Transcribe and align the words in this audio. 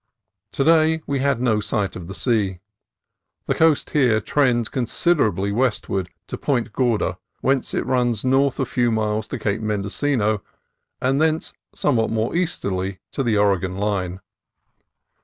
To 0.53 0.63
day 0.63 1.03
we 1.05 1.19
had 1.19 1.39
no 1.39 1.59
sight 1.59 1.95
of 1.95 2.07
the 2.07 2.15
sea. 2.15 2.59
The 3.45 3.53
coast 3.53 3.91
here 3.91 4.19
trends 4.19 4.67
considerably 4.67 5.51
westward 5.51 6.09
to 6.25 6.39
Point 6.39 6.73
Gorda, 6.73 7.19
whence 7.41 7.75
it 7.75 7.85
runs 7.85 8.25
north 8.25 8.59
a 8.59 8.65
few 8.65 8.89
miles 8.89 9.27
to 9.27 9.37
Cape 9.37 9.61
Mendocino 9.61 10.41
and 10.99 11.21
thence 11.21 11.53
somewhat 11.71 12.09
more 12.09 12.35
easterly 12.35 12.97
to 13.11 13.21
the 13.21 13.37
Oregon 13.37 13.77
line. 13.77 14.21